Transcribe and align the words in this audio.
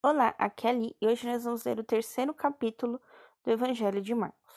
Olá, 0.00 0.32
aqui 0.38 0.68
é 0.68 0.70
Ali 0.70 0.96
e 1.00 1.08
hoje 1.08 1.26
nós 1.26 1.42
vamos 1.42 1.64
ler 1.64 1.80
o 1.80 1.82
terceiro 1.82 2.32
capítulo 2.32 3.00
do 3.42 3.50
Evangelho 3.50 4.00
de 4.00 4.14
Marcos. 4.14 4.54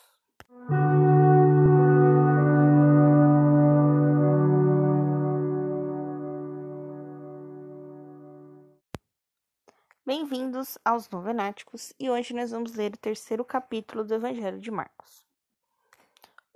Bem-vindos 10.05 10.77
aos 10.85 11.09
Novenáticos 11.09 11.91
e 11.99 12.07
hoje 12.07 12.35
nós 12.35 12.51
vamos 12.51 12.75
ler 12.75 12.93
o 12.93 12.97
terceiro 12.97 13.43
capítulo 13.43 14.03
do 14.03 14.13
Evangelho 14.13 14.59
de 14.59 14.69
Marcos. 14.69 15.25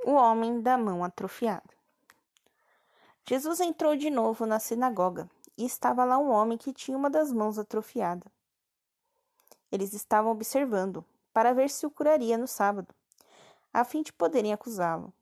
O 0.06 0.12
homem 0.12 0.62
da 0.62 0.78
mão 0.78 1.04
atrofiada. 1.04 1.74
Jesus 3.28 3.60
entrou 3.62 3.96
de 3.96 4.12
novo 4.12 4.46
na 4.46 4.60
sinagoga 4.60 5.28
e 5.58 5.66
estava 5.66 6.06
lá 6.06 6.20
um 6.20 6.30
homem 6.30 6.56
que 6.56 6.72
tinha 6.72 6.96
uma 6.96 7.10
das 7.10 7.34
mãos 7.34 7.58
atrofiada. 7.58 8.35
Eles 9.72 9.94
estavam 9.94 10.32
observando 10.32 11.04
para 11.34 11.54
ver 11.54 11.70
se 11.70 11.86
o 11.86 11.92
curaria 11.92 12.38
no 12.38 12.48
sábado, 12.48 12.94
a 13.74 13.84
fim 13.84 14.02
de 14.02 14.14
poderem 14.14 14.54
acusá-lo. 14.54 15.14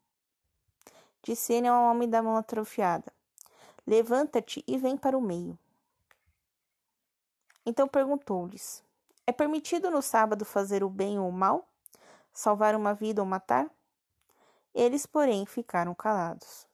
Disse 1.23 1.54
ele 1.54 1.67
ao 1.67 1.90
homem 1.90 2.09
da 2.09 2.22
mão 2.22 2.38
atrofiada: 2.38 3.12
Levanta-te 3.88 4.64
e 4.67 4.77
vem 4.77 4.95
para 4.95 5.17
o 5.17 5.22
meio. 5.22 5.58
Então 7.66 7.88
perguntou-lhes: 7.88 8.84
É 9.26 9.31
permitido 9.31 9.90
no 9.90 10.02
sábado 10.02 10.45
fazer 10.45 10.84
o 10.84 10.89
bem 10.89 11.17
ou 11.17 11.30
o 11.30 11.31
mal? 11.31 11.67
Salvar 12.34 12.75
uma 12.75 12.94
vida 12.94 13.22
ou 13.22 13.28
matar? 13.28 13.70
Eles, 14.73 15.05
porém, 15.05 15.45
ficaram 15.45 15.94
calados. 15.94 16.67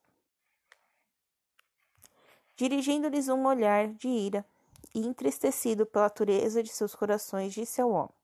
Dirigindo-lhes 2.56 3.28
um 3.28 3.46
olhar 3.46 3.88
de 3.88 4.08
ira, 4.08 4.44
e 4.94 5.06
entristecido 5.06 5.86
pela 5.86 6.08
dureza 6.08 6.62
de 6.62 6.70
seus 6.70 6.94
corações, 6.94 7.52
disse 7.52 7.80
ao 7.80 7.90
homem: 7.90 8.14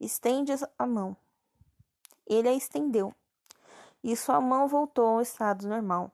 Estende 0.00 0.52
a 0.78 0.86
mão. 0.86 1.16
Ele 2.26 2.48
a 2.48 2.52
estendeu, 2.52 3.14
e 4.02 4.16
sua 4.16 4.40
mão 4.40 4.66
voltou 4.66 5.06
ao 5.06 5.20
estado 5.22 5.68
normal. 5.68 6.10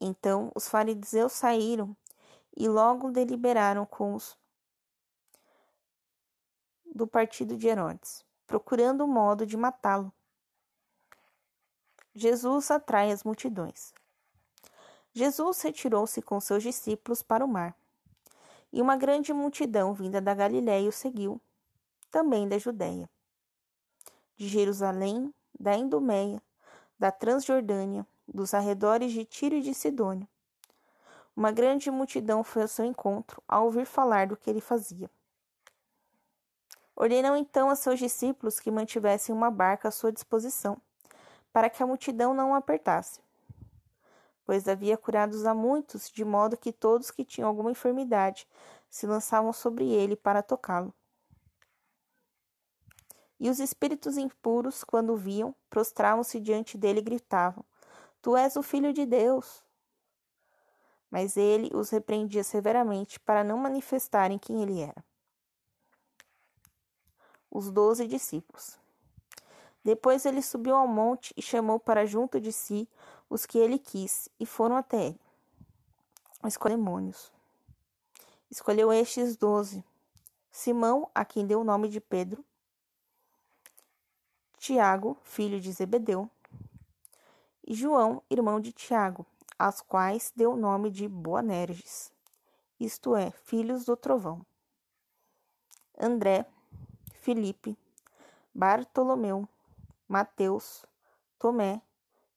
Então 0.00 0.50
os 0.54 0.68
fariseus 0.68 1.32
saíram 1.32 1.96
e 2.56 2.68
logo 2.68 3.10
deliberaram 3.10 3.86
com 3.86 4.14
os 4.14 4.36
do 6.94 7.06
partido 7.06 7.56
de 7.56 7.68
Herodes, 7.68 8.24
procurando 8.46 9.04
um 9.04 9.08
modo 9.08 9.46
de 9.46 9.56
matá-lo. 9.56 10.12
Jesus 12.14 12.70
atrai 12.70 13.10
as 13.10 13.24
multidões. 13.24 13.94
Jesus 15.14 15.60
retirou-se 15.60 16.22
com 16.22 16.40
seus 16.40 16.62
discípulos 16.62 17.22
para 17.22 17.44
o 17.44 17.48
mar, 17.48 17.76
e 18.72 18.80
uma 18.80 18.96
grande 18.96 19.30
multidão 19.30 19.92
vinda 19.92 20.22
da 20.22 20.32
Galiléia 20.32 20.88
o 20.88 20.92
seguiu, 20.92 21.38
também 22.10 22.48
da 22.48 22.56
Judéia, 22.56 23.08
de 24.36 24.48
Jerusalém, 24.48 25.32
da 25.60 25.76
Idumeia, 25.76 26.42
da 26.98 27.12
Transjordânia, 27.12 28.06
dos 28.26 28.54
arredores 28.54 29.12
de 29.12 29.26
Tiro 29.26 29.56
e 29.56 29.60
de 29.60 29.74
Sidônia. 29.74 30.26
Uma 31.36 31.52
grande 31.52 31.90
multidão 31.90 32.42
foi 32.42 32.62
ao 32.62 32.68
seu 32.68 32.86
encontro 32.86 33.42
ao 33.46 33.66
ouvir 33.66 33.84
falar 33.84 34.26
do 34.26 34.36
que 34.36 34.48
ele 34.48 34.62
fazia. 34.62 35.10
Ordenou 36.96 37.36
então 37.36 37.68
a 37.68 37.76
seus 37.76 37.98
discípulos 37.98 38.58
que 38.58 38.70
mantivessem 38.70 39.34
uma 39.34 39.50
barca 39.50 39.88
à 39.88 39.90
sua 39.90 40.10
disposição, 40.10 40.80
para 41.52 41.68
que 41.68 41.82
a 41.82 41.86
multidão 41.86 42.32
não 42.32 42.52
o 42.52 42.54
apertasse 42.54 43.20
pois 44.52 44.68
havia 44.68 44.98
curados 44.98 45.46
a 45.46 45.54
muitos, 45.54 46.10
de 46.10 46.26
modo 46.26 46.58
que 46.58 46.74
todos 46.74 47.10
que 47.10 47.24
tinham 47.24 47.48
alguma 47.48 47.70
enfermidade 47.70 48.46
se 48.90 49.06
lançavam 49.06 49.50
sobre 49.50 49.88
ele 49.88 50.14
para 50.14 50.42
tocá-lo. 50.42 50.92
E 53.40 53.48
os 53.48 53.58
espíritos 53.58 54.18
impuros, 54.18 54.84
quando 54.84 55.16
viam, 55.16 55.54
prostravam-se 55.70 56.38
diante 56.38 56.76
dele 56.76 56.98
e 56.98 57.02
gritavam: 57.02 57.64
Tu 58.20 58.36
és 58.36 58.54
o 58.54 58.62
filho 58.62 58.92
de 58.92 59.06
Deus. 59.06 59.64
Mas 61.10 61.38
ele 61.38 61.70
os 61.74 61.88
repreendia 61.88 62.44
severamente 62.44 63.18
para 63.18 63.42
não 63.42 63.56
manifestarem 63.56 64.38
quem 64.38 64.62
ele 64.62 64.82
era. 64.82 65.02
Os 67.50 67.70
doze 67.70 68.06
discípulos. 68.06 68.78
Depois 69.82 70.26
ele 70.26 70.42
subiu 70.42 70.76
ao 70.76 70.86
monte 70.86 71.32
e 71.38 71.40
chamou 71.40 71.80
para 71.80 72.04
junto 72.04 72.38
de 72.38 72.52
si 72.52 72.86
os 73.32 73.46
que 73.46 73.56
ele 73.56 73.78
quis, 73.78 74.28
e 74.38 74.44
foram 74.44 74.76
até 74.76 75.06
ele. 75.06 75.20
Escolheu 76.46 76.76
demônios. 76.76 77.32
Escolheu 78.50 78.92
estes 78.92 79.36
doze: 79.36 79.82
Simão, 80.50 81.10
a 81.14 81.24
quem 81.24 81.46
deu 81.46 81.62
o 81.62 81.64
nome 81.64 81.88
de 81.88 81.98
Pedro, 81.98 82.44
Tiago, 84.58 85.16
filho 85.22 85.58
de 85.58 85.72
Zebedeu, 85.72 86.30
e 87.66 87.72
João, 87.72 88.22
irmão 88.28 88.60
de 88.60 88.70
Tiago, 88.70 89.24
aos 89.58 89.80
quais 89.80 90.30
deu 90.36 90.52
o 90.52 90.56
nome 90.56 90.90
de 90.90 91.08
Boanerges, 91.08 92.12
isto 92.78 93.16
é, 93.16 93.30
filhos 93.30 93.86
do 93.86 93.96
trovão. 93.96 94.44
André, 95.98 96.44
Filipe, 97.14 97.78
Bartolomeu, 98.54 99.48
Mateus, 100.06 100.84
Tomé, 101.38 101.80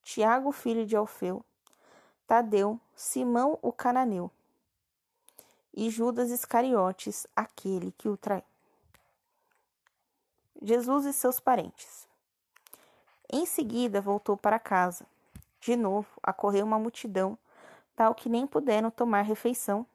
Tiago, 0.06 0.52
filho 0.52 0.86
de 0.86 0.96
Alfeu, 0.96 1.44
Tadeu, 2.28 2.80
Simão 2.96 3.58
o 3.60 3.74
cananeu 3.74 4.30
e 5.74 5.90
Judas 5.90 6.30
Iscariotes, 6.30 7.26
aquele 7.36 7.92
que 7.92 8.08
o 8.08 8.16
traiu. 8.16 8.44
Jesus 10.62 11.06
e 11.06 11.12
seus 11.12 11.40
parentes. 11.40 12.08
Em 13.34 13.48
seguida 13.48 14.00
voltou 14.00 14.38
para 14.38 14.60
casa. 14.60 15.08
De 15.60 15.76
novo 15.76 16.08
acorreu 16.22 16.68
uma 16.68 16.78
multidão, 16.78 17.36
tal 17.96 18.14
que 18.14 18.30
nem 18.30 18.46
puderam 18.46 18.92
tomar 18.92 19.24
refeição. 19.24 19.88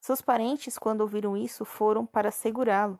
Seus 0.00 0.20
parentes, 0.22 0.78
quando 0.78 1.00
ouviram 1.00 1.36
isso, 1.36 1.64
foram 1.64 2.06
para 2.06 2.30
segurá-lo, 2.30 2.98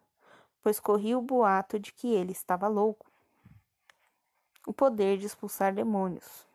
pois 0.61 0.81
corria 0.81 1.17
o 1.17 1.23
boato 1.23 1.79
de 1.79 1.93
que 1.93 2.13
ele 2.13 2.33
estava 2.33 2.67
louco 2.67 3.10
o 4.67 4.73
poder 4.73 5.19
de 5.19 5.27
expulsar 5.27 5.75
demônios. 5.75 6.47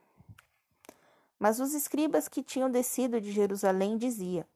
Mas 1.40 1.60
os 1.60 1.74
escribas 1.74 2.28
que 2.28 2.44
tinham 2.44 2.70
descido 2.70 3.20
de 3.20 3.32
Jerusalém 3.32 3.98
dizia: 3.98 4.48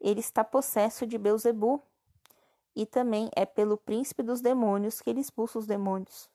Ele 0.00 0.20
está 0.20 0.42
possesso 0.42 1.06
de 1.06 1.18
Beuzebu, 1.18 1.82
e 2.74 2.84
também 2.84 3.30
é 3.34 3.46
pelo 3.46 3.78
príncipe 3.78 4.22
dos 4.22 4.40
demônios 4.40 5.00
que 5.00 5.08
ele 5.08 5.20
expulsa 5.20 5.58
os 5.58 5.66
demônios. 5.66 6.28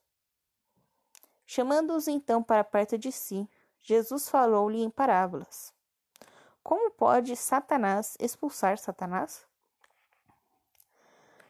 Chamando-os 1.46 2.08
então 2.08 2.42
para 2.42 2.64
perto 2.64 2.98
de 2.98 3.12
si, 3.12 3.48
Jesus 3.80 4.28
falou-lhe 4.28 4.82
em 4.82 4.90
parábolas. 4.90 5.72
Como 6.62 6.90
pode 6.90 7.36
Satanás 7.36 8.16
expulsar 8.18 8.78
Satanás? 8.78 9.46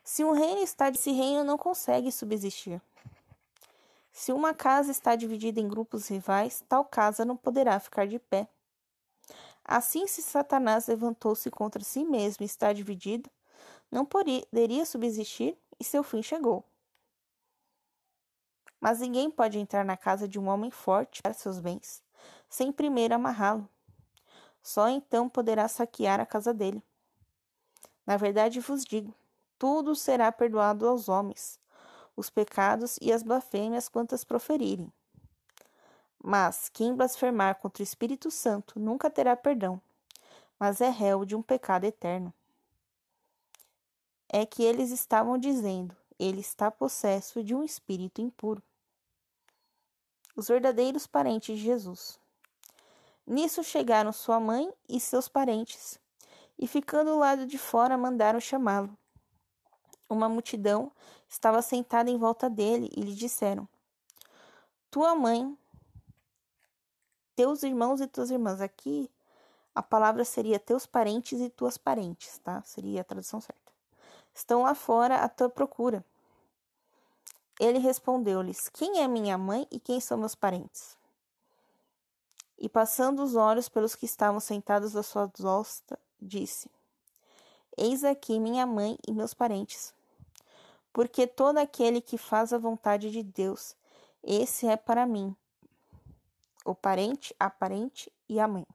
Se 0.02 0.24
um 0.24 0.32
reino 0.32 0.60
está, 0.62 0.88
esse 0.88 1.12
reino 1.12 1.44
não 1.44 1.56
consegue 1.56 2.10
subsistir. 2.10 2.80
Se 4.12 4.30
uma 4.30 4.52
casa 4.52 4.90
está 4.90 5.16
dividida 5.16 5.58
em 5.58 5.66
grupos 5.66 6.08
rivais, 6.08 6.62
tal 6.68 6.84
casa 6.84 7.24
não 7.24 7.36
poderá 7.36 7.80
ficar 7.80 8.06
de 8.06 8.18
pé. 8.18 8.46
Assim, 9.64 10.06
se 10.06 10.20
Satanás 10.22 10.86
levantou-se 10.86 11.50
contra 11.50 11.82
si 11.82 12.04
mesmo 12.04 12.42
e 12.42 12.46
está 12.46 12.72
dividido, 12.72 13.30
não 13.90 14.04
poderia 14.04 14.84
subsistir 14.84 15.56
e 15.80 15.84
seu 15.84 16.02
fim 16.02 16.22
chegou. 16.22 16.62
Mas 18.80 19.00
ninguém 19.00 19.30
pode 19.30 19.58
entrar 19.58 19.84
na 19.84 19.96
casa 19.96 20.28
de 20.28 20.38
um 20.38 20.48
homem 20.48 20.70
forte 20.70 21.22
para 21.22 21.32
seus 21.32 21.58
bens, 21.58 22.02
sem 22.48 22.72
primeiro 22.72 23.14
amarrá-lo. 23.14 23.68
Só 24.62 24.88
então 24.88 25.28
poderá 25.28 25.68
saquear 25.68 26.20
a 26.20 26.26
casa 26.26 26.52
dele. 26.52 26.82
Na 28.04 28.16
verdade 28.16 28.60
vos 28.60 28.84
digo: 28.84 29.14
tudo 29.58 29.94
será 29.94 30.30
perdoado 30.32 30.88
aos 30.88 31.08
homens, 31.08 31.60
os 32.16 32.30
pecados 32.30 32.98
e 33.00 33.12
as 33.12 33.22
blasfêmias 33.22 33.88
quantas 33.88 34.24
proferirem. 34.24 34.92
Mas 36.22 36.68
quem 36.68 36.94
blasfemar 36.94 37.56
contra 37.56 37.82
o 37.82 37.84
Espírito 37.84 38.30
Santo 38.30 38.78
nunca 38.78 39.10
terá 39.10 39.34
perdão, 39.34 39.80
mas 40.58 40.80
é 40.80 40.88
réu 40.88 41.24
de 41.24 41.34
um 41.34 41.42
pecado 41.42 41.84
eterno. 41.84 42.32
É 44.28 44.46
que 44.46 44.62
eles 44.62 44.90
estavam 44.90 45.36
dizendo: 45.36 45.96
ele 46.18 46.40
está 46.40 46.70
possesso 46.70 47.42
de 47.42 47.54
um 47.54 47.64
espírito 47.64 48.20
impuro. 48.20 48.62
Os 50.36 50.48
verdadeiros 50.48 51.06
parentes 51.06 51.58
de 51.58 51.64
Jesus. 51.64 52.18
Nisso 53.26 53.62
chegaram 53.62 54.12
sua 54.12 54.38
mãe 54.38 54.72
e 54.88 55.00
seus 55.00 55.28
parentes, 55.28 55.98
e 56.58 56.66
ficando 56.66 57.10
ao 57.10 57.18
lado 57.18 57.46
de 57.46 57.58
fora 57.58 57.98
mandaram 57.98 58.40
chamá-lo. 58.40 58.96
Uma 60.12 60.28
multidão 60.28 60.92
estava 61.26 61.62
sentada 61.62 62.10
em 62.10 62.18
volta 62.18 62.50
dele 62.50 62.90
e 62.94 63.00
lhe 63.00 63.14
disseram: 63.14 63.66
Tua 64.90 65.14
mãe, 65.14 65.56
teus 67.34 67.62
irmãos 67.62 67.98
e 68.02 68.06
tuas 68.06 68.30
irmãs. 68.30 68.60
Aqui 68.60 69.10
a 69.74 69.82
palavra 69.82 70.22
seria 70.22 70.58
teus 70.58 70.84
parentes 70.84 71.40
e 71.40 71.48
tuas 71.48 71.78
parentes, 71.78 72.36
tá? 72.40 72.60
Seria 72.62 73.00
a 73.00 73.04
tradução 73.04 73.40
certa. 73.40 73.72
Estão 74.34 74.64
lá 74.64 74.74
fora 74.74 75.16
à 75.16 75.30
tua 75.30 75.48
procura. 75.48 76.04
Ele 77.58 77.78
respondeu-lhes: 77.78 78.68
Quem 78.68 79.00
é 79.00 79.08
minha 79.08 79.38
mãe 79.38 79.66
e 79.70 79.80
quem 79.80 79.98
são 79.98 80.18
meus 80.18 80.34
parentes? 80.34 80.94
E 82.58 82.68
passando 82.68 83.22
os 83.22 83.34
olhos 83.34 83.66
pelos 83.66 83.94
que 83.94 84.04
estavam 84.04 84.40
sentados 84.40 84.94
à 84.94 85.02
sua 85.02 85.32
volta, 85.38 85.98
disse: 86.20 86.70
Eis 87.78 88.04
aqui 88.04 88.38
minha 88.38 88.66
mãe 88.66 88.98
e 89.08 89.10
meus 89.10 89.32
parentes. 89.32 89.94
Porque 90.92 91.26
todo 91.26 91.58
aquele 91.58 92.00
que 92.00 92.18
faz 92.18 92.52
a 92.52 92.58
vontade 92.58 93.10
de 93.10 93.22
Deus, 93.22 93.74
esse 94.22 94.66
é 94.66 94.76
para 94.76 95.06
mim 95.06 95.34
o 96.64 96.74
parente, 96.74 97.34
a 97.40 97.50
parente 97.50 98.12
e 98.28 98.38
a 98.38 98.46
mãe. 98.46 98.66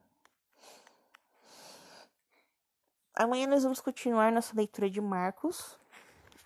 Amanhã 3.15 3.47
nós 3.47 3.63
vamos 3.63 3.79
continuar 3.79 4.31
nossa 4.31 4.55
leitura 4.55 4.89
de 4.89 5.01
Marcos. 5.01 5.77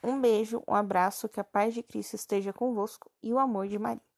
Um 0.03 0.19
beijo, 0.19 0.63
um 0.67 0.73
abraço, 0.73 1.27
que 1.27 1.39
a 1.39 1.43
paz 1.43 1.73
de 1.73 1.83
Cristo 1.83 2.15
esteja 2.15 2.53
convosco 2.53 3.09
e 3.21 3.33
o 3.33 3.39
amor 3.39 3.67
de 3.67 3.77
Maria. 3.77 4.10